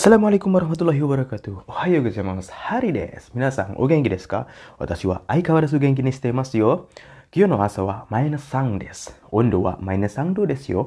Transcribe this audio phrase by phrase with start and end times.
[0.00, 1.68] Assalamualaikum warahmatullahi wabarakatuh.
[1.68, 2.48] Ohayo gozaimasu.
[2.56, 3.36] Hari desu.
[3.36, 4.48] Minasan, o genki desu ka?
[4.80, 6.88] Watashi wa aikawarazu genki ni shite yo.
[7.28, 9.12] Kyo no asa wa minus 3 desu.
[9.28, 10.82] Ondo wa minus 3 desu yo.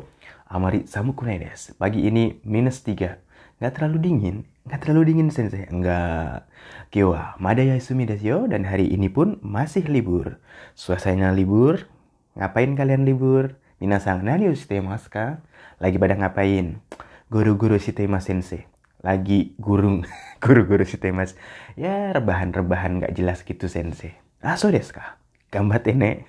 [0.49, 1.77] Amari samuku nai desu.
[1.77, 3.21] Pagi ini minus 3.
[3.61, 4.49] Nggak terlalu dingin.
[4.65, 5.69] Nggak terlalu dingin sensei.
[5.69, 6.49] Enggak.
[6.89, 8.39] Kyo wa madaya isumi desu yo.
[8.49, 10.41] Dan hari ini pun masih libur.
[10.73, 11.85] Suasananya libur.
[12.33, 13.61] Ngapain kalian libur?
[13.77, 15.37] Minasan, nani shite imasu ka?
[15.77, 16.81] Lagi pada ngapain?
[17.29, 18.72] Guru-guru shite imasu sensei
[19.03, 20.07] lagi gurung
[20.43, 21.35] guru-guru si temas.
[21.75, 24.15] Ya rebahan-rebahan gak jelas gitu sensei.
[24.39, 25.19] Ah so desu ka
[25.51, 26.23] gambat ini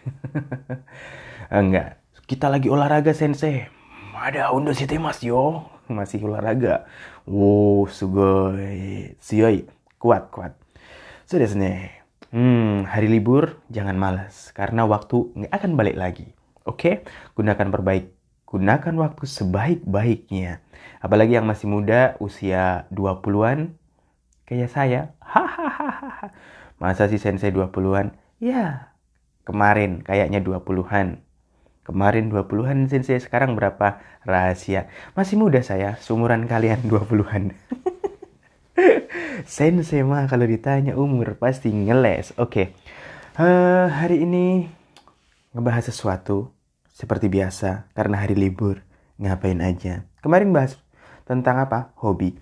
[1.55, 2.03] enggak.
[2.27, 3.71] Kita lagi olahraga sensei.
[4.13, 5.71] Ada undo si temas yo.
[5.87, 6.85] Masih olahraga.
[7.25, 9.15] Wow sugoi.
[9.23, 9.65] Sioi.
[9.97, 10.59] Kuat kuat.
[11.25, 12.03] So desu ne
[12.35, 16.27] hmm hari libur jangan malas karena waktu nggak akan balik lagi.
[16.67, 16.75] Oke?
[16.75, 16.95] Okay?
[17.39, 18.11] gunakan perbaik
[18.55, 20.63] gunakan waktu sebaik-baiknya.
[21.03, 23.75] Apalagi yang masih muda, usia 20-an,
[24.47, 25.01] kayak saya.
[25.19, 26.31] Hahaha.
[26.79, 28.15] Masa sih sensei 20-an?
[28.39, 28.95] Ya,
[29.43, 31.19] kemarin kayaknya 20-an.
[31.83, 33.99] Kemarin 20-an sensei, sekarang berapa?
[34.23, 34.87] Rahasia.
[35.19, 37.59] Masih muda saya, seumuran kalian 20-an.
[39.51, 42.31] sensei mah kalau ditanya umur pasti ngeles.
[42.39, 42.71] Oke,
[43.35, 43.43] okay.
[43.43, 44.71] uh, eh, hari ini
[45.51, 46.54] ngebahas sesuatu
[46.95, 48.87] seperti biasa, karena hari libur,
[49.19, 50.07] ngapain aja.
[50.23, 50.79] Kemarin bahas
[51.27, 51.91] tentang apa?
[51.99, 52.39] Hobi.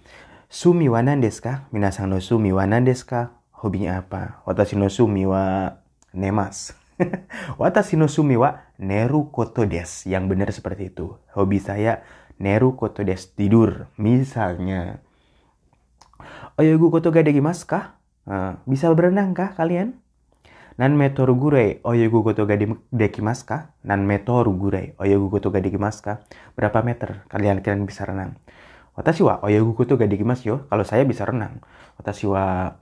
[0.52, 1.64] Sumi wa nandesu ka?
[1.72, 3.32] Minasang no sumi wa nandesu ka?
[3.64, 4.44] Hobinya apa?
[4.44, 5.72] Watashi no sumi wa
[6.12, 6.76] nemas.
[7.60, 10.04] Watashi no sumi wa neru koto des.
[10.04, 11.16] Yang benar seperti itu.
[11.32, 12.04] Hobi saya
[12.36, 13.32] neru koto des.
[13.32, 13.88] Tidur.
[13.96, 15.00] Misalnya.
[16.60, 17.96] Oyogu koto ga dekimasu ka?
[18.28, 20.01] Uh, bisa berenang kah kalian?
[20.80, 22.56] Nan metoru gurei oyogu goto ga
[22.88, 23.58] dekimasu ka?
[23.84, 26.12] Nan metoru gurei oyogu goto ga dekimasu ka?
[26.56, 28.40] Berapa meter kalian kalian bisa renang?
[28.96, 30.56] Watashi wa oyogu goto ga dekimasu yo.
[30.72, 31.60] Kalau saya bisa renang.
[32.00, 32.72] Watashi wa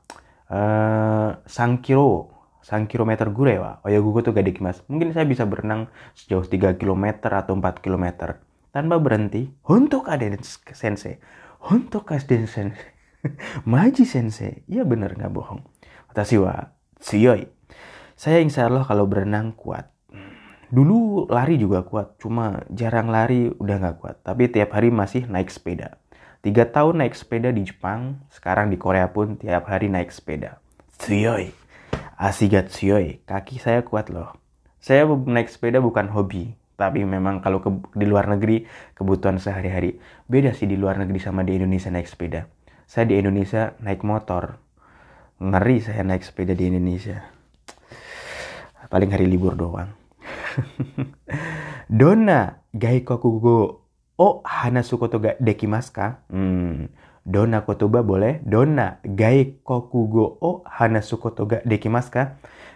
[0.47, 2.31] uh, sang kilo
[2.63, 4.87] sang kilometer gurei wa oyogu goto ga dekimasu.
[4.87, 8.39] Mungkin saya bisa berenang sejauh 3 km atau 4 km
[8.71, 9.51] tanpa berhenti.
[9.67, 10.31] Untuk ada
[10.79, 11.19] sensei.
[11.59, 12.95] Untuk kasden sensei.
[13.67, 14.63] Maji sensei.
[14.71, 15.67] Iya bener nggak bohong.
[16.07, 16.71] Watashi wa
[17.03, 17.60] tsuyoi
[18.21, 19.89] saya insya Allah kalau berenang kuat.
[20.69, 24.17] Dulu lari juga kuat, cuma jarang lari udah nggak kuat.
[24.21, 25.97] Tapi tiap hari masih naik sepeda.
[26.45, 30.61] Tiga tahun naik sepeda di Jepang, sekarang di Korea pun tiap hari naik sepeda.
[31.01, 31.49] Tsuyoi.
[32.21, 33.25] Asigat tsuyoi.
[33.25, 34.37] Kaki saya kuat loh.
[34.85, 38.69] Saya naik sepeda bukan hobi, tapi memang kalau ke, di luar negeri
[39.01, 39.97] kebutuhan sehari-hari.
[40.29, 42.45] Beda sih di luar negeri sama di Indonesia naik sepeda.
[42.85, 44.61] Saya di Indonesia naik motor.
[45.41, 47.40] Ngeri saya naik sepeda di Indonesia
[48.91, 49.95] paling hari libur doang
[52.01, 53.81] dona gaikokugo
[54.21, 56.07] o hanasu koto ga dekimasu ka?
[56.29, 56.93] Hmm.
[57.25, 58.45] Dona kotoba boleh.
[58.45, 62.23] Dona gaikokugo o hanasu koto ga dekimasu ka?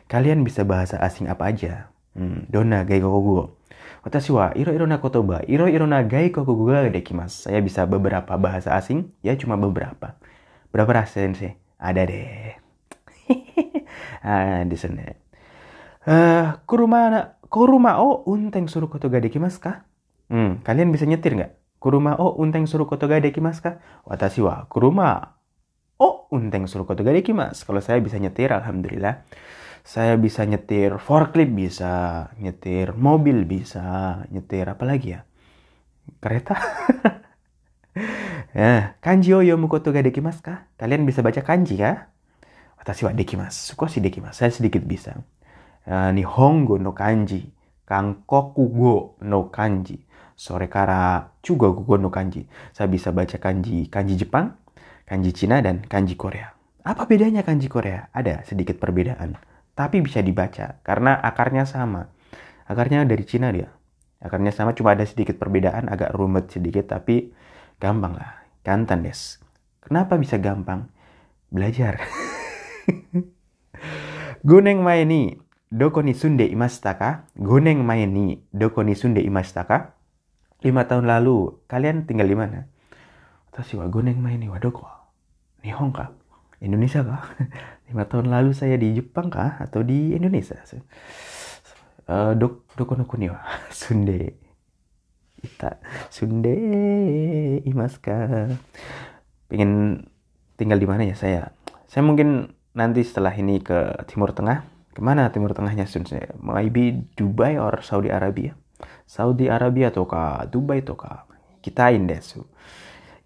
[0.09, 1.93] Kalian bisa bahasa asing apa aja?
[2.17, 2.49] Hmm.
[2.49, 3.61] Dona gaikokugo.
[4.05, 7.49] Watashi wa iro-iro na kotoba, iro-iro na gaikokugo ga dekimasu.
[7.49, 10.17] Saya bisa beberapa bahasa asing, ya cuma beberapa.
[10.73, 11.57] Berapa rasa sensei?
[11.81, 12.57] Ada deh.
[14.29, 15.24] ah, di sana.
[16.05, 19.89] Uh, kuruma kuruma o unteng suruh koto ga dekimasu ka?
[20.29, 21.81] Hmm, kalian bisa nyetir nggak?
[21.81, 23.73] Kuruma o unteng suruh koto ga dekimasu ka?
[24.05, 25.41] Watashi wa kuruma
[25.97, 27.65] o unteng suruh koto ga dekimasu.
[27.65, 29.25] Kalau saya bisa nyetir, alhamdulillah.
[29.81, 35.25] Saya bisa nyetir forklift bisa, nyetir mobil bisa, nyetir apa lagi ya?
[36.21, 36.57] Kereta.
[38.53, 40.69] ya, kanji o yomu koto ga dekimasu ka?
[40.77, 42.13] Kalian bisa baca kanji ya?
[42.77, 43.73] Watashi wa dekimasu.
[43.73, 44.45] Sukoshi dekimasu.
[44.45, 45.17] Saya sedikit bisa
[45.89, 47.53] uh, Nihongo no kanji,
[47.85, 50.01] Kankokugo no kanji,
[50.37, 52.49] sore kara juga gugo no kanji.
[52.73, 54.57] Saya bisa baca kanji kanji Jepang,
[55.05, 56.53] kanji Cina dan kanji Korea.
[56.85, 58.13] Apa bedanya kanji Korea?
[58.13, 59.37] Ada sedikit perbedaan,
[59.73, 62.09] tapi bisa dibaca karena akarnya sama.
[62.65, 63.69] Akarnya dari Cina dia.
[64.25, 67.29] Akarnya sama, cuma ada sedikit perbedaan, agak rumit sedikit, tapi
[67.77, 68.41] gampang lah.
[68.65, 69.37] Kantan des.
[69.85, 70.89] Kenapa bisa gampang?
[71.53, 72.01] Belajar.
[74.49, 75.44] Guneng maini
[75.75, 77.27] Doko ni sunde imashita ka?
[77.35, 79.99] Goneng main ni doko ni sunde imashita ka?
[80.63, 82.71] Lima tahun lalu, kalian tinggal di mana?
[83.51, 84.87] Watashi wa goneng main ni wa doko?
[85.67, 86.15] Nihon ka?
[86.63, 87.27] Indonesia ka?
[87.91, 89.59] Lima tahun lalu saya di Jepang kah?
[89.59, 90.63] Atau di Indonesia?
[92.07, 93.43] Uh, dok, doko no kuni wa?
[93.75, 94.31] Sunde.
[95.43, 95.83] Ita.
[96.07, 96.55] Sunde
[97.67, 98.47] imaska.
[99.51, 100.07] Pengen
[100.55, 101.51] tinggal di mana ya saya?
[101.91, 106.39] Saya mungkin nanti setelah ini ke Timur Tengah ke mana Timur Tengahnya sebenarnya?
[106.39, 108.55] Maybe Dubai or Saudi Arabia?
[109.11, 110.07] Saudi Arabia atau
[110.47, 111.27] Dubai toka?
[111.59, 112.39] Kita indeks.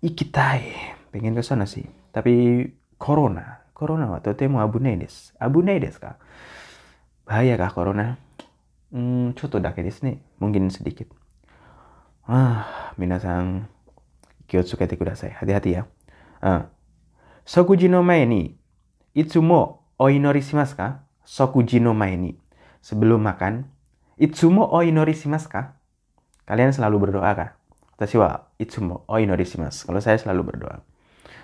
[0.01, 0.97] Ikitai.
[1.13, 1.85] Pengen ke sana sih.
[2.09, 2.65] Tapi
[2.97, 3.69] corona.
[3.77, 5.37] Corona atau temu abu nedes.
[5.37, 6.17] Abu nedes kak.
[7.29, 8.17] Bahaya kak corona.
[8.89, 10.17] Hmm, cukup dah kayak nih.
[10.41, 11.13] Mungkin sedikit.
[12.25, 13.69] Ah, minasang.
[14.49, 15.37] Kyotsuke te kudasai.
[15.37, 15.85] Hati-hati ya.
[16.41, 16.73] Ah.
[17.45, 18.57] Sokuji no ni.
[19.13, 21.08] Itsumo o inori shimasu kah?
[21.29, 22.33] Sokuji no mae ni.
[22.81, 23.69] Sebelum makan,
[24.17, 25.77] itsumo oinori shimasu ka?
[26.49, 27.51] Kalian selalu berdoa kah?
[27.93, 29.85] Watashi wa itsumo oinori shimasu.
[29.93, 30.81] Kalau saya selalu berdoa.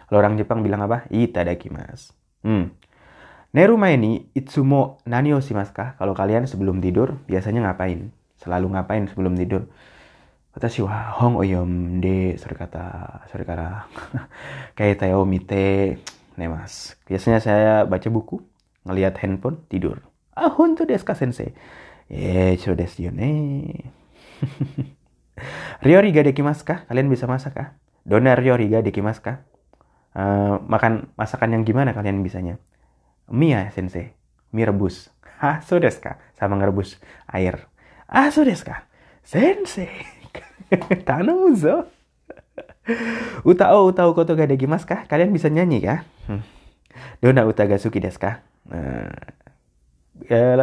[0.09, 1.05] Kalau orang Jepang bilang apa?
[1.13, 2.17] Itadakimasu.
[2.49, 2.73] Hmm.
[3.53, 6.01] Neru mae ni itsumo nani o shimasu ka?
[6.01, 8.09] Kalau kalian sebelum tidur biasanya ngapain?
[8.41, 9.69] Selalu ngapain sebelum tidur?
[10.57, 13.85] Watashi wa hong oyom de sore kata sore kara
[14.81, 16.01] kayak tayo mite
[16.41, 16.97] nemas.
[17.05, 18.41] Biasanya saya baca buku,
[18.85, 20.05] ngelihat handphone, tidur.
[20.37, 20.53] Ah,
[20.89, 21.57] desu ka sensei?
[22.11, 23.33] Eh, so desu yo ne.
[25.87, 26.77] Ryori ga dekimasu ka?
[26.87, 27.69] Kalian bisa masak kah?
[28.05, 29.35] Dona ryori ga dekimasu ka?
[30.15, 32.63] Uh, makan masakan yang gimana kalian bisanya?
[33.27, 34.15] Mie ya, sensei.
[34.55, 35.11] Mie rebus.
[35.43, 36.21] Hah, so desu ka?
[36.39, 37.67] Sama ngerebus air.
[38.07, 38.87] Ah, so desu ka?
[39.25, 39.91] Sensei.
[41.09, 41.89] Tanamu zo.
[43.49, 45.09] Uta o uta o koto ga dekimasu ka?
[45.09, 46.05] Kalian bisa nyanyi kah?
[46.29, 46.45] Hmm.
[47.19, 48.45] Dona uta ga suki desu ka?
[48.69, 49.11] Uh,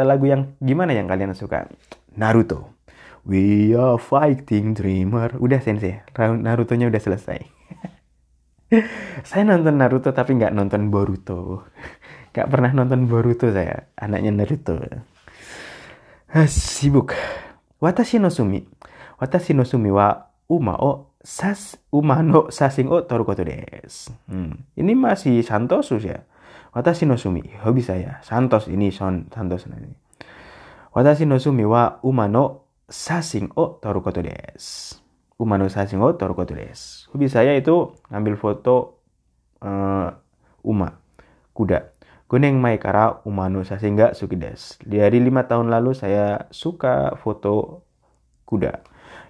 [0.06, 1.70] lagu yang gimana yang kalian suka?
[2.18, 2.74] Naruto.
[3.22, 5.38] We are fighting dreamer.
[5.38, 7.40] Udah sensei, Naruto-nya udah selesai.
[9.30, 11.70] saya nonton Naruto tapi nggak nonton Boruto.
[12.36, 14.80] Gak pernah nonton Boruto saya, anaknya Naruto.
[16.32, 17.12] Ah, sibuk.
[17.84, 18.64] Watashi no sumi.
[19.20, 24.16] Watashi no sumi wa uma o sas uma no sasing o toru koto desu.
[24.32, 24.64] Hmm.
[24.80, 26.24] Ini masih Santos ya.
[26.72, 28.24] Watashi no sumi, hobi saya.
[28.24, 29.92] Santos ini son Santos ini.
[30.96, 34.96] Watashi no sumi wa uma no sasing o toru koto desu.
[35.68, 37.12] Sasing o toru koto desu.
[37.12, 39.04] Hobi saya itu ngambil foto
[39.60, 40.16] uh,
[40.64, 40.96] uma,
[41.52, 41.92] kuda.
[42.32, 44.80] Guneng mai kara umano sehingga suki des.
[44.80, 47.84] Dari lima tahun lalu saya suka foto
[48.48, 48.80] kuda.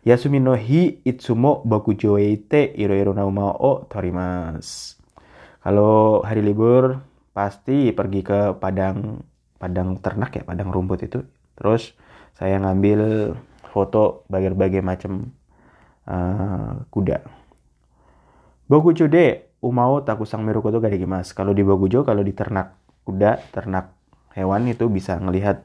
[0.06, 5.02] Yasumi no hi itsumo baku joeite iro iro na uma o torimas.
[5.66, 7.02] Kalau hari libur
[7.32, 9.24] pasti pergi ke padang
[9.56, 11.24] padang ternak ya, padang rumput itu.
[11.56, 11.94] Terus
[12.36, 13.34] saya ngambil
[13.72, 15.32] foto berbagai macam
[16.10, 17.24] uh, kuda.
[18.68, 21.32] Boku de umao takusang merukoto mas.
[21.32, 22.76] Kalau di Bogujo, kalau di ternak
[23.06, 23.94] kuda, ternak
[24.34, 25.64] hewan itu bisa ngelihat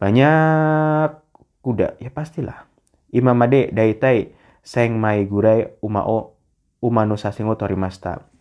[0.00, 1.18] banyak
[1.60, 2.00] kuda.
[2.00, 2.66] Ya pastilah.
[3.12, 4.32] Imamade daitai
[4.64, 6.38] seng mai gurai umao
[6.80, 8.31] umano sasingo torimasta.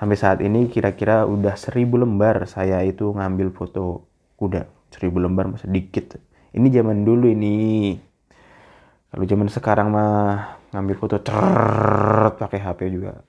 [0.00, 4.08] Sampai saat ini kira-kira udah seribu lembar saya itu ngambil foto
[4.40, 4.64] kuda.
[4.88, 6.16] Seribu lembar masih dikit.
[6.56, 8.00] Ini zaman dulu ini.
[9.10, 11.38] Kalau zaman sekarang mah ngambil foto ter
[12.38, 13.20] pakai HP juga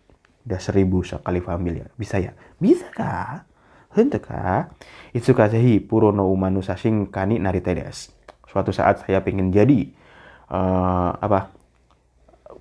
[0.45, 1.87] udah seribu sekali family ya.
[1.93, 2.33] Bisa ya?
[2.57, 3.45] Bisa kah?
[3.91, 4.71] Hente ka?
[5.11, 8.15] Itsukazehi puro no umanu sashin kani narita desu.
[8.47, 9.91] Suatu saat saya pengen jadi
[10.51, 11.51] uh, apa?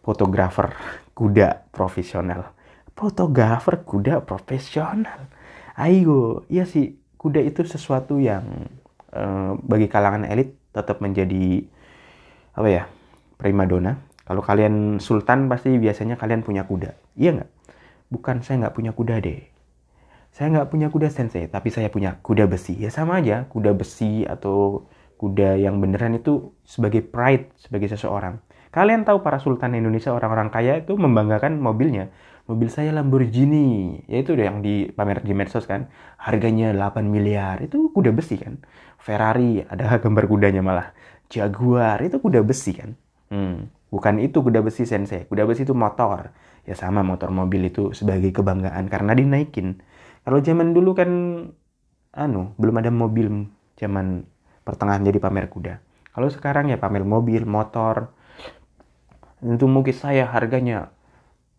[0.00, 0.74] Fotografer
[1.14, 2.56] kuda profesional.
[2.94, 5.30] Fotografer kuda profesional.
[5.76, 8.68] Ayo, iya sih kuda itu sesuatu yang
[9.12, 11.64] uh, bagi kalangan elit tetap menjadi
[12.54, 12.84] apa ya
[13.40, 14.00] primadona.
[14.28, 17.50] Kalau kalian sultan pasti biasanya kalian punya kuda, iya nggak?
[18.12, 19.50] Bukan saya nggak punya kuda deh
[20.30, 22.78] saya nggak punya kuda sensei, tapi saya punya kuda besi.
[22.78, 24.86] Ya sama aja, kuda besi atau
[25.18, 28.38] kuda yang beneran itu sebagai pride, sebagai seseorang.
[28.70, 32.14] Kalian tahu para sultan Indonesia, orang-orang kaya itu membanggakan mobilnya.
[32.50, 35.86] Mobil saya Lamborghini, yaitu yang di pamer di medsos kan.
[36.18, 38.58] Harganya 8 miliar, itu kuda besi kan.
[38.98, 40.90] Ferrari, ada gambar kudanya malah.
[41.30, 42.98] Jaguar, itu kuda besi kan.
[43.30, 45.30] Hmm, bukan itu kuda besi sensei.
[45.30, 46.34] Kuda besi itu motor.
[46.66, 49.80] Ya sama motor mobil itu sebagai kebanggaan karena dinaikin
[50.20, 51.10] kalau zaman dulu kan
[52.12, 53.48] anu, belum ada mobil
[53.80, 54.28] zaman
[54.68, 55.74] pertengahan jadi pamer kuda.
[56.12, 58.12] Kalau sekarang ya pamer mobil, motor.
[59.40, 60.92] Untuk mungkin saya harganya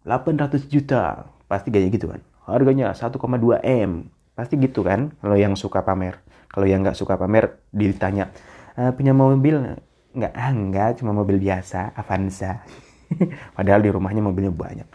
[0.04, 1.30] 800 juta.
[1.46, 2.20] Pasti kayak gitu kan.
[2.46, 3.18] Harganya 1,2
[3.62, 4.10] M.
[4.36, 6.20] Pasti gitu kan kalau yang suka pamer.
[6.52, 8.32] Kalau yang nggak suka pamer ditanya,
[8.78, 9.76] e, punya mobil
[10.16, 10.32] nggak?
[10.32, 12.64] Ah, enggak, cuma mobil biasa, Avanza.
[13.56, 14.88] Padahal di rumahnya mobilnya banyak.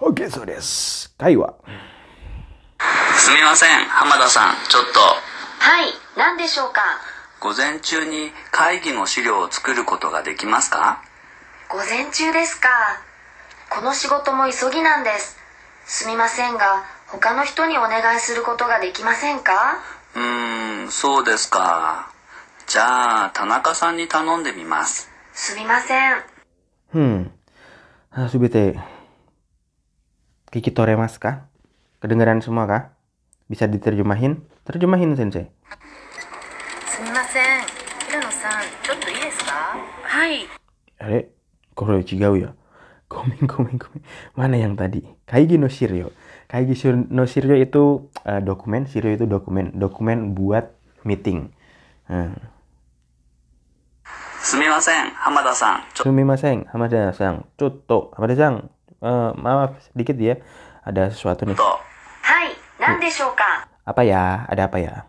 [0.00, 0.64] Oke, so des.
[1.20, 1.60] Kaiwa.
[3.16, 6.82] すみません浜田さんちょっとはい何でしょうか
[7.40, 11.02] 午前中に会議の資料を作ることができますか
[11.70, 12.68] 午前中ですか
[13.69, 15.37] この仕事も急ぎなんです
[15.85, 19.79] すみませんが他の人にお願いすることができませんか
[20.15, 22.11] うーんそうですか
[22.67, 26.13] じゃあ田中さんに頼んでみますすみません
[26.91, 27.29] Hmm.
[28.09, 28.73] Ah, subite.
[30.49, 31.45] Kikitoremasu kah?
[32.01, 32.97] Kedengaran semua kah?
[33.45, 34.41] Bisa diterjemahin?
[34.65, 35.53] Terjemahin sensei.
[36.89, 37.61] すみません
[38.09, 40.49] 平野さんちょっといいですかはい
[40.99, 41.29] Eh,
[41.77, 42.57] koro chigau ya.
[43.08, 44.00] Komen, komen, komen.
[44.34, 45.04] Mana yang tadi?
[45.28, 46.10] Kaigi no shiryo.
[46.48, 49.76] Kaigi shir- no shiryo itu eh, dokumen, shiryo itu dokumen.
[49.76, 50.72] Dokumen buat
[51.04, 51.52] meeting.
[52.08, 52.34] Hmm.
[54.44, 55.84] すみません、浜田さん。
[55.94, 57.44] ちょ Sumimasen, Hamada sang.
[57.56, 58.68] Cutto, Hamada sang.
[59.00, 60.36] Eh, maaf sedikit ya.
[60.84, 61.54] Ada sesuatu nih.
[61.54, 64.44] っと、はい何でしょうか Apa ya?
[64.52, 65.06] Ada apa ya?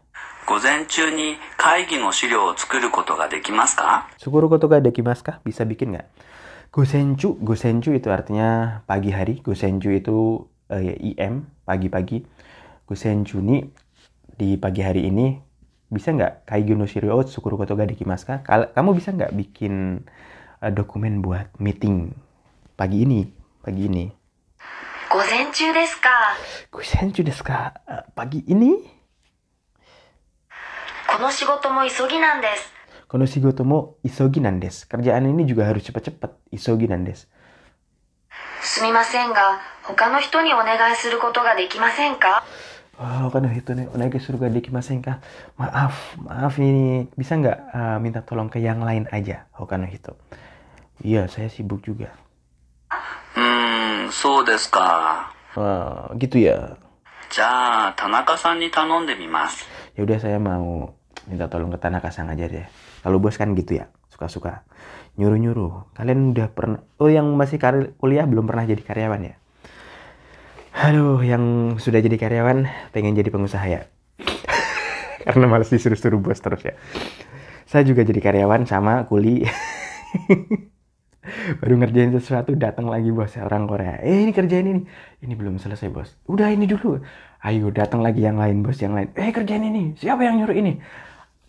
[0.47, 5.43] 午前中に会議の資料を作ることができますか Sukuru koto ga dekimasu kah?
[5.43, 6.05] Bisa bikin nggak?
[6.70, 9.42] Gosenju, Gosenju itu artinya pagi hari.
[9.42, 12.22] Gosenju itu uh, ya IM, pagi-pagi.
[12.86, 13.66] Gosenju ni
[14.38, 15.34] di pagi hari ini
[15.90, 18.36] bisa nggak Kaigyu no Shirio Tsukuru Koto ga dekimasu ka?
[18.46, 20.06] Kamu bisa nggak bikin
[20.62, 22.14] uh, dokumen buat meeting
[22.78, 23.26] pagi ini?
[23.66, 24.06] Pagi ini.
[25.10, 26.38] Gosenju desu ka?
[26.70, 27.82] Gosenju desu ka?
[27.82, 28.78] Uh, pagi ini?
[31.10, 32.79] Kono shigoto mo isogi nan desu.
[34.89, 36.31] Kerjaan ini juga harus cepat-cepat.
[36.51, 37.27] Isogi nan desu.
[38.65, 42.43] すみませんが他の人にお願いすることができませんか
[42.95, 45.19] Oh, kan itu nih, onaga surga dekimasen kah?
[45.59, 50.15] Maaf, maaf ini bisa nggak eh, minta tolong ke yang lain aja, Hokano Hito?
[51.03, 52.15] Iya, saya sibuk juga.
[53.35, 55.35] うーん、そうですか。
[55.59, 56.79] Eh, gitu ya.
[57.29, 59.67] じゃあ、田中さんに頼んでみます。
[60.00, 60.95] Ya udah saya mau
[61.27, 62.63] minta tolong ke Tanaka Sang aja deh.
[63.00, 64.69] Kalau bos kan gitu ya, suka-suka
[65.21, 65.92] nyuruh-nyuruh.
[65.97, 66.80] Kalian udah pernah?
[66.97, 67.61] Oh, yang masih
[68.00, 69.35] kuliah belum pernah jadi karyawan ya?
[70.71, 72.64] Aduh, yang sudah jadi karyawan
[72.95, 73.80] pengen jadi pengusaha ya.
[75.26, 76.75] Karena males disuruh-suruh bos terus ya.
[77.69, 79.45] Saya juga jadi karyawan sama kuli.
[81.61, 84.00] Baru ngerjain sesuatu datang lagi bos orang Korea.
[84.00, 84.83] Eh ini kerjain ini.
[85.21, 86.16] Ini belum selesai bos.
[86.26, 86.97] Udah ini dulu.
[87.45, 89.12] Ayo datang lagi yang lain bos yang lain.
[89.14, 89.92] Eh kerjain ini.
[90.00, 90.80] Siapa yang nyuruh ini?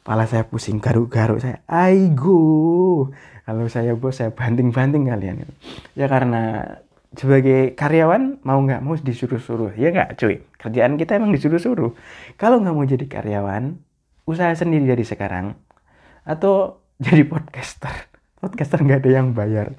[0.02, 1.62] Pala saya pusing garuk-garuk saya.
[1.70, 3.10] Aigo.
[3.46, 5.46] Kalau saya bos saya banting-banting kalian.
[5.94, 6.66] Ya karena
[7.12, 11.92] sebagai karyawan mau nggak mau disuruh-suruh ya nggak cuy kerjaan kita emang disuruh-suruh
[12.40, 13.76] kalau nggak mau jadi karyawan
[14.24, 15.60] usaha sendiri dari sekarang
[16.24, 17.92] atau jadi podcaster
[18.40, 19.76] podcaster nggak ada yang bayar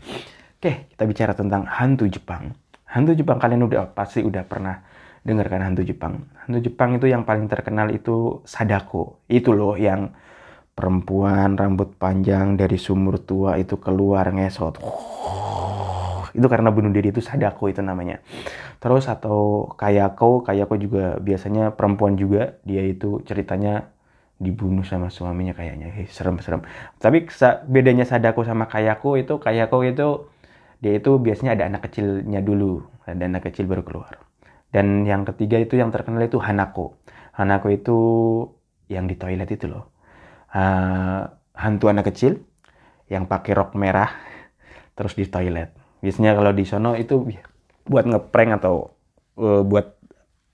[0.61, 2.52] oke kita bicara tentang hantu Jepang
[2.85, 4.85] hantu Jepang kalian udah pasti udah pernah
[5.23, 6.26] dengar kan hantu Jepang.
[6.47, 9.23] Hantu Jepang itu yang paling terkenal itu Sadako.
[9.31, 10.11] Itu loh yang
[10.73, 14.83] perempuan rambut panjang dari sumur tua itu keluar ngesot.
[16.33, 18.25] Itu karena bunuh diri itu sadako itu namanya.
[18.81, 22.57] Terus atau kayako kayako juga biasanya perempuan juga.
[22.64, 23.93] Dia itu ceritanya
[24.41, 25.93] dibunuh sama suaminya kayaknya.
[25.93, 26.64] Hei, serem serem.
[26.97, 27.29] Tapi
[27.69, 30.09] bedanya sadako sama kayako itu kayako itu
[30.81, 32.81] dia itu biasanya ada anak kecilnya dulu.
[33.05, 34.31] Ada anak kecil baru keluar
[34.73, 36.97] dan yang ketiga itu yang terkenal itu hanako.
[37.37, 37.99] Hanako itu
[38.88, 39.93] yang di toilet itu loh.
[40.52, 42.41] Ah, hantu anak kecil
[43.12, 44.09] yang pakai rok merah
[44.97, 45.76] terus di toilet.
[46.00, 47.29] Biasanya kalau di sono itu
[47.85, 48.97] buat ngeprank atau
[49.38, 49.87] eh, buat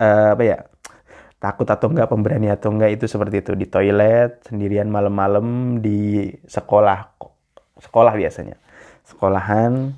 [0.03, 0.59] eh, apa ya
[1.39, 3.53] takut atau enggak pemberani atau enggak itu seperti itu.
[3.55, 7.15] Di toilet sendirian malam-malam di sekolah
[7.79, 8.59] sekolah biasanya.
[9.07, 9.95] Sekolahan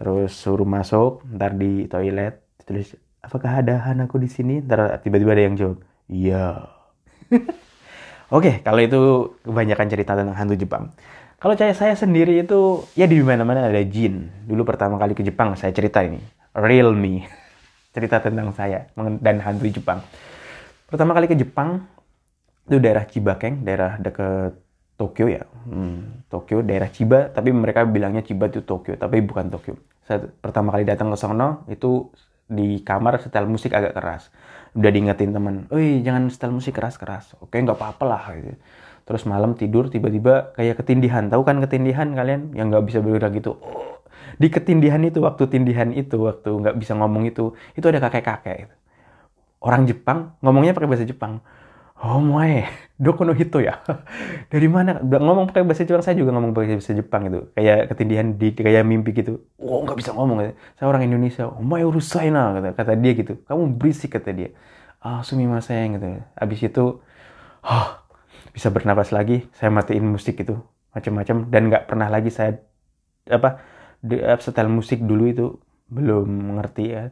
[0.00, 2.40] terus suruh masuk ntar di toilet
[3.20, 5.78] apakah ada anakku di sini ntar tiba-tiba ada yang jawab
[6.10, 6.66] iya
[8.30, 9.00] Oke, kalau itu
[9.42, 10.94] kebanyakan cerita tentang hantu Jepang.
[11.42, 14.30] Kalau saya saya sendiri itu ya di mana-mana ada jin.
[14.46, 16.22] Dulu pertama kali ke Jepang saya cerita ini,
[16.54, 17.26] real me.
[17.94, 18.86] cerita tentang saya
[19.18, 19.98] dan hantu Jepang.
[20.86, 21.90] Pertama kali ke Jepang
[22.70, 24.54] itu daerah Chibakeng, daerah dekat
[24.94, 25.42] Tokyo ya.
[25.66, 29.74] Hmm, Tokyo, daerah Chiba, tapi mereka bilangnya Chiba itu Tokyo, tapi bukan Tokyo.
[30.06, 32.06] Saya pertama kali datang ke sono itu
[32.50, 34.34] di kamar setel musik agak keras.
[34.74, 38.58] Udah diingetin teman, "Oi, jangan setel musik keras-keras." Oke, nggak apa-apa lah gitu.
[39.06, 41.26] Terus malam tidur tiba-tiba kayak ketindihan.
[41.30, 43.58] Tahu kan ketindihan kalian yang nggak bisa bergerak gitu.
[44.38, 48.70] Di ketindihan itu waktu tindihan itu waktu nggak bisa ngomong itu itu ada kakek-kakek.
[49.60, 51.42] Orang Jepang ngomongnya pakai bahasa Jepang.
[52.00, 52.64] Oh moe,
[53.04, 53.74] doko no hito ya.
[54.52, 54.90] Dari mana?
[55.04, 57.40] Ngomong pakai bahasa Jepang, saya juga ngomong pakai bahasa Jepang gitu.
[57.56, 59.32] Kayak ketindihan di kayak mimpi gitu.
[59.60, 60.36] Oh nggak bisa ngomong.
[60.40, 60.52] Gitu.
[60.80, 61.44] Saya orang Indonesia.
[61.52, 63.32] Oh moe urusai na kata, kata dia gitu.
[63.48, 64.48] Kamu berisik kata dia.
[65.04, 66.06] Ah sumimasen gitu.
[66.40, 66.84] Abis itu,
[67.64, 67.86] oh,
[68.56, 69.46] bisa bernapas lagi.
[69.58, 70.54] Saya matiin musik itu
[70.96, 72.52] macam-macam dan nggak pernah lagi saya
[73.30, 73.60] apa
[74.02, 75.46] de- setel musik dulu itu
[75.90, 77.02] belum mengerti ya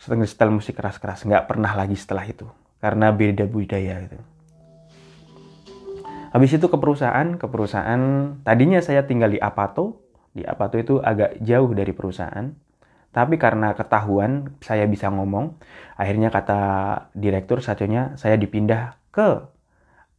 [0.00, 2.46] setel setel musik keras-keras nggak pernah lagi setelah itu
[2.78, 4.18] karena beda budaya gitu.
[6.28, 8.02] Habis itu ke perusahaan, ke perusahaan
[8.44, 10.04] tadinya saya tinggal di Apato,
[10.36, 12.52] di Apato itu agak jauh dari perusahaan.
[13.08, 15.56] Tapi karena ketahuan saya bisa ngomong,
[15.96, 16.60] akhirnya kata
[17.16, 19.28] direktur satunya saya dipindah ke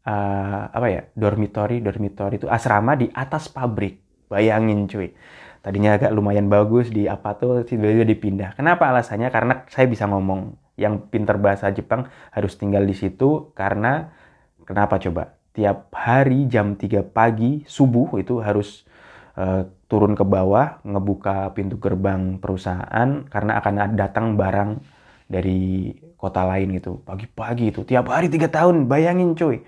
[0.09, 4.01] uh, apa ya dormitory dormitory itu asrama di atas pabrik.
[4.29, 5.13] Bayangin cuy.
[5.59, 8.49] Tadinya agak lumayan bagus di apa tuh tiba-tiba dipindah.
[8.55, 9.29] Kenapa alasannya?
[9.29, 10.55] Karena saya bisa ngomong.
[10.79, 14.15] Yang pinter bahasa Jepang harus tinggal di situ karena
[14.63, 15.35] kenapa coba?
[15.51, 18.87] Tiap hari jam 3 pagi subuh itu harus
[19.35, 24.79] uh, turun ke bawah, ngebuka pintu gerbang perusahaan karena akan datang barang
[25.27, 27.01] dari kota lain gitu.
[27.03, 29.65] Pagi-pagi itu, tiap hari tiga tahun, bayangin cuy.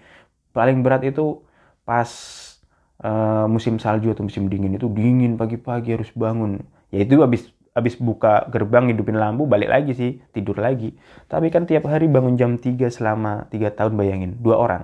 [0.54, 1.42] Paling berat itu
[1.84, 2.08] pas
[3.02, 6.62] uh, musim salju atau musim dingin itu dingin pagi-pagi harus bangun.
[6.94, 10.96] Ya itu habis habis buka gerbang hidupin lampu balik lagi sih tidur lagi.
[11.32, 14.84] Tapi kan tiap hari bangun jam 3 selama tiga tahun bayangin dua orang.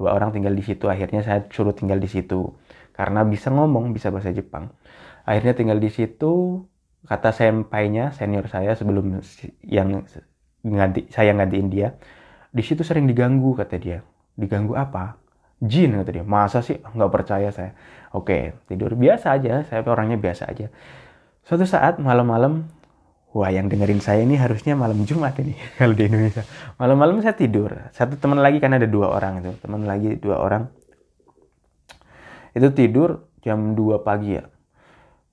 [0.00, 2.56] Dua orang tinggal di situ akhirnya saya suruh tinggal di situ.
[2.96, 4.72] Karena bisa ngomong bisa bahasa Jepang.
[5.28, 6.64] Akhirnya tinggal di situ
[7.04, 9.20] kata sempainya senior saya sebelum
[9.60, 10.08] yang
[10.64, 12.00] ganti saya gantiin dia
[12.48, 14.00] di situ sering diganggu kata dia.
[14.32, 15.20] Diganggu apa?
[15.60, 16.24] Jin kata dia.
[16.24, 16.80] Masa sih?
[16.80, 17.76] Nggak percaya saya.
[18.16, 18.96] Oke tidur.
[18.96, 20.72] Biasa aja saya orangnya biasa aja
[21.44, 22.64] suatu saat malam-malam
[23.34, 26.42] wah yang dengerin saya ini harusnya malam Jumat ini kalau di Indonesia.
[26.80, 27.70] Malam-malam saya tidur.
[27.92, 29.52] Satu teman lagi kan ada dua orang itu.
[29.60, 30.70] Teman lagi dua orang.
[32.54, 34.46] Itu tidur jam 2 pagi ya.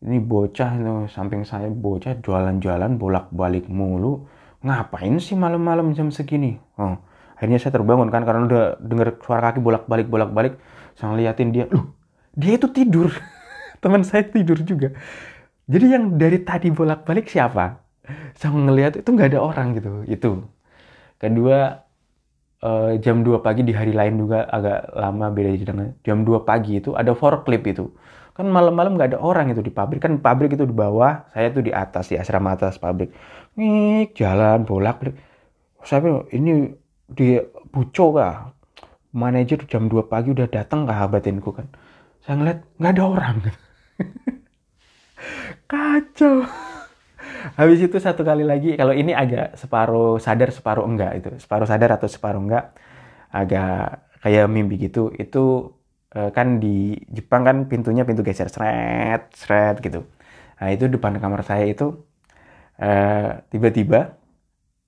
[0.01, 4.25] Ini bocah itu samping saya bocah jualan-jualan bolak-balik mulu.
[4.65, 6.57] Ngapain sih malam-malam jam segini?
[6.81, 6.97] Oh,
[7.37, 10.57] akhirnya saya terbangun kan karena udah denger suara kaki bolak-balik bolak-balik.
[10.97, 11.93] Saya liatin dia loh
[12.33, 13.13] dia itu tidur.
[13.85, 14.97] Teman saya tidur juga
[15.69, 17.81] jadi yang dari tadi bolak-balik siapa?
[18.33, 20.31] Saya ngeliat itu nggak ada orang gitu itu.
[21.21, 21.77] Kedua
[22.65, 26.81] uh, jam 2 pagi di hari lain juga agak lama beda dengan jam 2 pagi
[26.81, 27.85] itu ada forklift itu.
[28.33, 30.01] Kan malam-malam nggak ada orang itu di pabrik.
[30.01, 33.13] Kan pabrik itu di bawah saya tuh di atas di asrama atas pabrik.
[33.59, 35.15] Ngik jalan bolak balik
[35.83, 36.69] saya ini
[37.09, 37.37] di
[37.73, 38.53] buco kah?
[39.11, 41.67] Manajer jam 2 pagi udah datang kah batinku kan.
[42.23, 43.35] Saya ngeliat nggak ada orang
[45.71, 46.43] kacau.
[47.55, 51.29] Habis itu satu kali lagi kalau ini agak separuh sadar separuh enggak itu.
[51.39, 52.75] Separuh sadar atau separuh enggak
[53.31, 55.09] agak kayak mimpi gitu.
[55.15, 55.73] Itu
[56.11, 60.03] uh, kan di Jepang kan pintunya pintu geser seret seret gitu.
[60.59, 61.95] Nah itu depan kamar saya itu
[62.81, 63.99] tiba tiba-tiba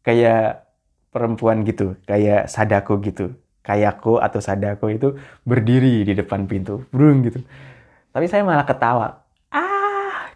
[0.01, 0.65] kayak
[1.13, 3.25] perempuan gitu kayak sadako gitu.
[3.63, 5.15] Kayako atau sadako itu
[5.47, 7.39] berdiri di depan pintu burung gitu.
[8.11, 9.22] Tapi saya malah ketawa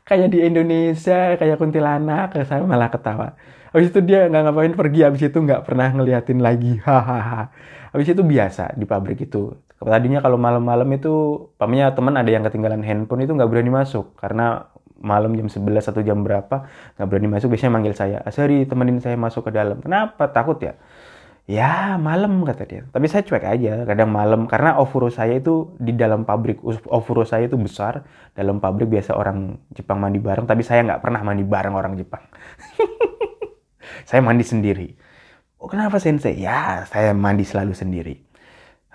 [0.07, 3.35] kayak di Indonesia kayak kuntilanak saya malah ketawa.
[3.75, 6.79] Habis itu dia nggak ngapain pergi habis itu nggak pernah ngeliatin lagi.
[6.87, 7.51] Hahaha.
[7.91, 9.51] Habis itu biasa di pabrik itu.
[9.77, 14.15] Tadinya kalau malam-malam itu pamannya teman ada yang ketinggalan handphone itu nggak berani masuk.
[14.15, 14.65] Karena
[14.97, 16.65] malam jam 11 atau jam berapa
[16.97, 18.17] nggak berani masuk biasanya manggil saya.
[18.23, 19.83] Asari temenin saya masuk ke dalam.
[19.83, 20.31] Kenapa?
[20.31, 20.79] Takut ya
[21.47, 22.83] ya malam kata dia.
[22.91, 24.45] Tapi saya cuek aja kadang malam.
[24.51, 26.59] Karena ofuro saya itu di dalam pabrik
[26.91, 28.03] ofuro saya itu besar.
[28.35, 32.21] Dalam pabrik biasa orang Jepang mandi bareng tapi saya nggak pernah mandi bareng orang Jepang.
[34.07, 34.95] Saya mandi sendiri.
[35.59, 36.39] Oh kenapa sensei?
[36.39, 38.15] Ya saya mandi selalu sendiri.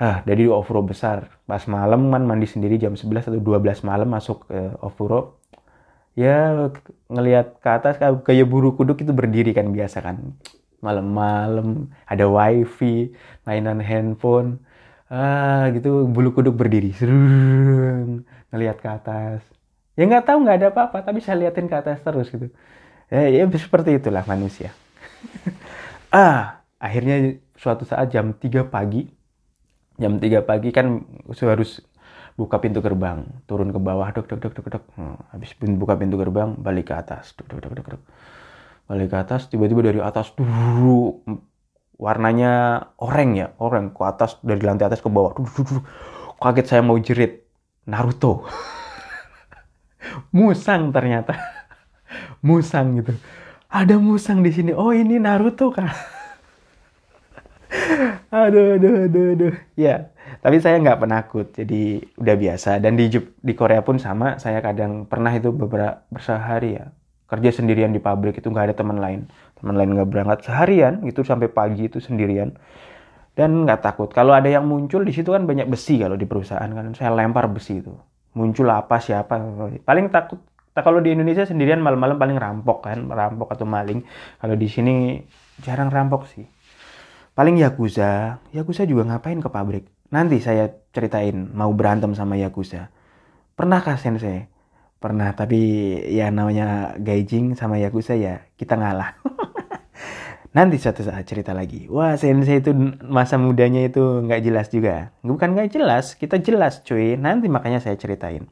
[0.01, 1.29] Ah dari ofuro besar.
[1.45, 5.41] Pas malam man mandi sendiri jam 11 atau 12 malam masuk ke ofuro.
[6.17, 6.69] Ya
[7.13, 10.37] ngelihat ke atas kayak buru kuduk itu berdiri kan biasa kan
[10.83, 13.15] malam-malam ada wifi
[13.47, 14.59] mainan handphone
[15.13, 19.41] ah gitu bulu kuduk berdiri serung ngelihat ke atas
[19.95, 22.51] ya nggak tahu nggak ada apa-apa tapi saya liatin ke atas terus gitu
[23.13, 24.75] ya, ya seperti itulah manusia
[26.11, 29.07] ah akhirnya suatu saat jam 3 pagi
[30.01, 31.79] jam 3 pagi kan harus
[32.35, 34.85] buka pintu gerbang turun ke bawah dok dok dok dok dok
[35.31, 38.03] habis buka pintu gerbang balik ke atas dok dok dok dok, dok
[38.87, 41.25] balik ke atas tiba-tiba dari atas dulu
[42.03, 42.53] warnanya
[42.99, 43.95] oranye ya oranye.
[43.95, 45.83] Ke atas dari lantai atas ke bawah duh, duh,
[46.43, 47.47] kaget saya mau jerit.
[47.87, 48.47] Naruto.
[50.37, 51.39] Musang ternyata.
[52.47, 53.15] Musang gitu.
[53.73, 54.77] Ada musang di sini.
[54.77, 55.89] Oh ini Naruto kan
[58.29, 59.55] aduh aduh aduh aduh.
[59.81, 60.13] Ya
[60.45, 61.57] tapi saya nggak penakut.
[61.57, 62.77] Jadi udah biasa.
[62.85, 64.37] Dan di di Korea pun sama.
[64.37, 66.93] Saya kadang pernah itu beberapa bersehari ya
[67.33, 69.25] kerja sendirian di pabrik itu nggak ada teman lain.
[69.57, 72.53] Teman lain nggak berangkat seharian itu sampai pagi itu sendirian.
[73.33, 74.13] Dan nggak takut.
[74.13, 76.93] Kalau ada yang muncul di situ kan banyak besi kalau di perusahaan kan.
[76.93, 77.97] Saya lempar besi itu.
[78.37, 79.41] Muncul apa siapa.
[79.81, 80.45] Paling takut
[80.77, 83.09] kalau di Indonesia sendirian malam-malam paling rampok kan.
[83.09, 84.05] Rampok atau maling.
[84.37, 85.25] Kalau di sini
[85.65, 86.45] jarang rampok sih.
[87.33, 88.45] Paling yakuza.
[88.53, 89.89] Yakuza juga ngapain ke pabrik?
[90.13, 92.93] Nanti saya ceritain mau berantem sama yakuza.
[93.57, 94.52] Pernahkah sensei
[95.03, 95.59] pernah tapi
[96.15, 99.19] ya namanya gaijing sama yakuza ya kita ngalah.
[100.57, 101.91] Nanti suatu saat cerita lagi.
[101.91, 102.71] Wah sensei itu
[103.03, 105.11] masa mudanya itu nggak jelas juga.
[105.27, 107.19] Bukan nggak jelas kita jelas cuy.
[107.19, 108.47] Nanti makanya saya ceritain.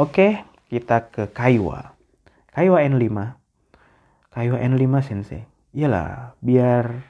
[0.00, 0.40] Oke
[0.72, 1.92] kita ke Kaiwa.
[2.56, 3.12] Kaiwa N5
[4.32, 5.44] Kaiwa N5 sensei.
[5.76, 7.04] Iyalah biar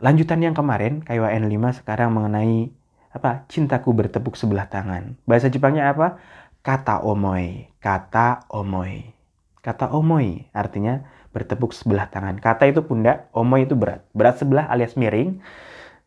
[0.00, 2.72] lanjutan yang kemarin Kaiwa N5 sekarang mengenai
[3.16, 5.16] apa cintaku bertepuk sebelah tangan.
[5.24, 6.20] Bahasa Jepangnya apa
[6.65, 9.13] kata omoi, kata omoi.
[9.61, 12.41] Kata omoi artinya bertepuk sebelah tangan.
[12.41, 14.05] Kata itu pundak, omoi itu berat.
[14.11, 15.41] Berat sebelah alias miring.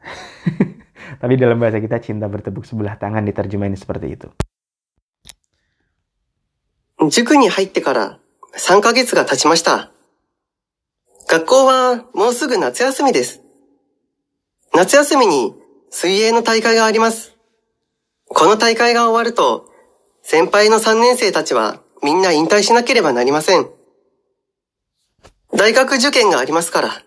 [1.20, 4.28] Tapi dalam bahasa kita cinta bertepuk sebelah tangan diterjemahin seperti itu.
[7.10, 8.18] 塾に入ってから
[8.56, 9.90] 3ヶ月が経ちました。
[11.28, 13.42] 学校はもうすぐ夏休みです。
[14.72, 15.54] 夏休みに
[15.90, 17.36] 水泳の大会があります。
[18.28, 19.68] この大会が終わると、
[20.21, 23.69] 先輩の3年生たちはみんな引退しなければなりません。
[25.53, 27.03] 大学受験がありますから。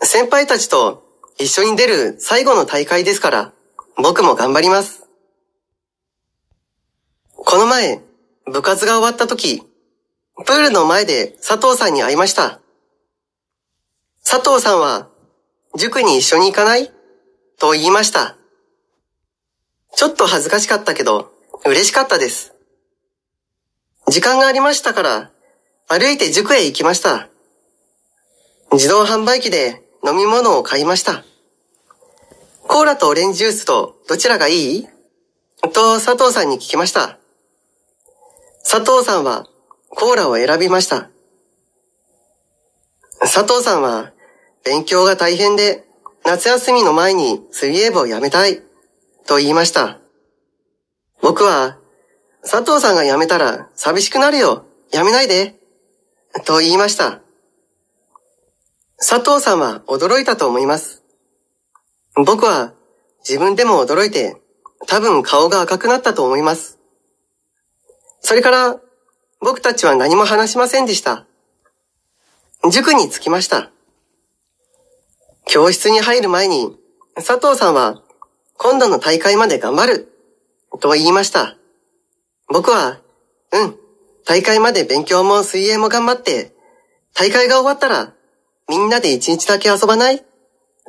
[0.00, 1.04] 先輩たちと
[1.38, 3.52] 一緒に出る最後の大会ですから、
[3.96, 5.08] 僕も頑張ります。
[7.34, 8.00] この前、
[8.44, 9.62] 部活が終わった時、
[10.44, 12.60] プールの前で佐藤さんに会いました。
[14.24, 15.08] 佐藤さんは、
[15.76, 16.92] 塾に一緒に行かない？
[17.58, 18.37] と言いました。
[19.94, 21.32] ちょっと恥ずかしかったけど、
[21.66, 22.54] 嬉しかったです。
[24.08, 25.30] 時間がありましたから、
[25.88, 27.28] 歩いて塾へ行きました。
[28.72, 31.24] 自動販売機で飲み物を買いました。
[32.66, 34.88] コーラとオレンジジュースとどちらがいい？
[35.72, 37.18] と佐藤さんに聞きました。
[38.62, 39.46] 佐藤さんは
[39.88, 41.08] コーラを選びました。
[43.20, 44.12] 佐藤さんは
[44.64, 45.84] 勉強が大変で
[46.24, 48.62] 夏休みの前に水泳部を辞めたい
[49.28, 49.98] と言いました。
[51.22, 51.78] 僕は
[52.42, 54.64] 佐藤さんが辞めたら寂しくなるよ。
[54.90, 55.54] 辞めないで。
[56.44, 57.20] と言いました。
[58.96, 61.04] 佐藤さんは驚いたと思います。
[62.16, 62.72] 僕は
[63.20, 64.40] 自分でも驚いて
[64.86, 66.78] 多分顔が赤くなったと思います。
[68.20, 68.80] それから、
[69.40, 71.26] 僕たちは何も話しませんでした。
[72.70, 73.70] 塾に着きました。
[75.46, 76.76] 教室に入る前に、
[77.14, 78.02] 佐藤さんは、
[78.60, 80.12] 今度の大会まで頑張る、
[80.80, 81.56] と言いました。
[82.48, 82.98] 僕は、
[83.52, 83.76] うん、
[84.26, 86.52] 大会まで勉強も水泳も頑張って、
[87.14, 88.14] 大会が終わったら、
[88.68, 90.24] みんなで一日だけ遊ばない？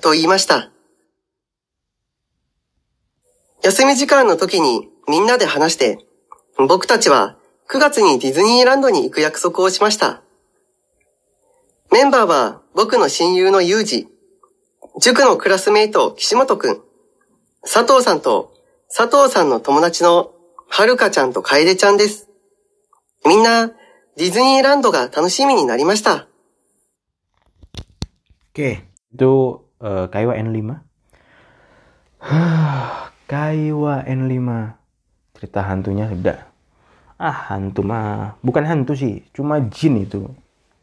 [0.02, 0.72] と言いました。
[3.62, 6.00] 休み時間の時にみんなで話して、
[6.58, 7.38] 僕たちは
[7.70, 10.24] 9月にディズニーランドに行く約束をしました。
[11.92, 14.08] メンバーは僕の親友のユージ、
[15.00, 16.89] 塾のクラスメイト岸本くん、
[17.63, 18.55] 佐藤さんと
[18.95, 20.31] 佐藤さんの友達の
[20.69, 22.29] はるかちゃんと楓ちゃんです。
[23.27, 23.69] みんな
[24.17, 26.29] ディズニーランドが楽しみになりました。
[28.55, 30.79] Oke, itu eh, Kaiwa N5.
[33.27, 34.49] Kaiwa N5.
[35.35, 36.47] Cerita hantunya sudah.
[37.19, 38.39] Ah, hantu mah.
[38.47, 40.31] Bukan hantu sih, cuma jin itu.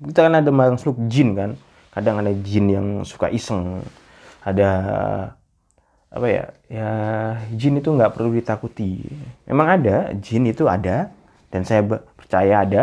[0.03, 1.55] Kita kan ada makhluk jin kan.
[1.95, 3.87] Kadang ada jin yang suka iseng.
[4.43, 4.69] Ada
[6.16, 6.44] apa ya?
[6.72, 6.90] Ya,
[7.52, 9.04] jin itu nggak perlu ditakuti.
[9.44, 11.12] Memang ada, jin itu ada
[11.52, 11.84] dan saya
[12.16, 12.82] percaya ada.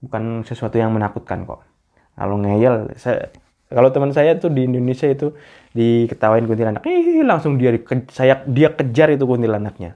[0.00, 1.60] Bukan sesuatu yang menakutkan kok.
[2.16, 3.28] Kalau ngeyel, saya
[3.70, 5.30] kalau teman saya tuh di Indonesia itu
[5.78, 7.70] diketawain kuntilanak, ih langsung dia
[8.10, 9.94] saya dia kejar itu kuntilanaknya.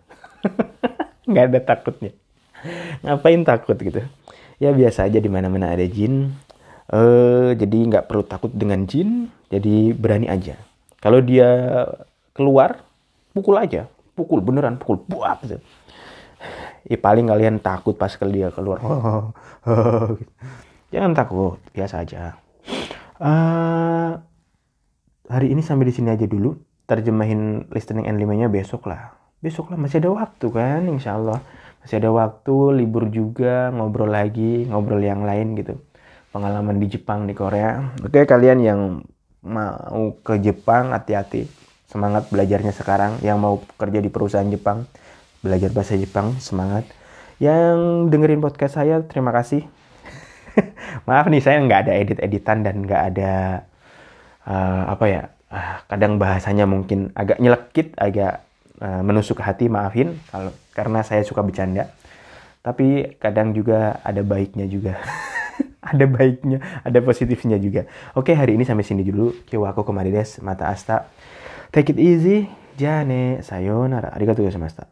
[1.28, 2.12] nggak ada takutnya.
[3.02, 4.00] Ngapain takut gitu?
[4.62, 6.38] Ya biasa aja di mana-mana ada jin.
[6.86, 10.54] Eh jadi nggak perlu takut dengan jin, jadi berani aja.
[11.02, 11.50] Kalau dia
[12.34, 12.82] keluar,
[13.30, 13.86] pukul aja,
[14.18, 15.62] pukul beneran pukul buat gitu.
[16.84, 18.82] Ya paling kalian takut pas kalau dia keluar.
[20.92, 22.36] Jangan takut, biasa aja.
[23.22, 24.12] Eh,
[25.30, 26.58] hari ini sampai di sini aja dulu.
[26.84, 29.16] Terjemahin listening N5-nya besok lah.
[29.40, 31.40] Besok lah masih ada waktu kan, insya Allah.
[31.80, 35.80] Masih ada waktu, libur juga, ngobrol lagi, ngobrol yang lain gitu.
[36.28, 37.96] Pengalaman di Jepang, di Korea.
[38.04, 38.80] Oke, kalian yang
[39.40, 41.63] mau ke Jepang, hati-hati.
[41.94, 43.22] Semangat belajarnya sekarang.
[43.22, 44.90] Yang mau kerja di perusahaan Jepang,
[45.46, 46.90] belajar bahasa Jepang, semangat.
[47.38, 49.62] Yang dengerin podcast saya, terima kasih.
[51.06, 53.32] Maaf nih saya nggak ada edit-editan dan nggak ada
[54.42, 55.22] eh, apa ya
[55.54, 58.42] ah, kadang bahasanya mungkin agak nyelekit, agak
[58.82, 61.94] eh, menusuk hati maafin kalau karena saya suka bercanda.
[62.66, 64.98] Tapi kadang juga ada baiknya juga.
[65.94, 67.86] ada baiknya, ada positifnya juga.
[68.18, 69.46] Oke, hari ini sampai sini dulu.
[69.46, 71.06] Kiwako komarides, mata asta.
[71.74, 72.46] Take it easy.
[72.76, 73.40] じゃあね。
[73.42, 74.14] さようなら。
[74.14, 74.82] ありがとうございました。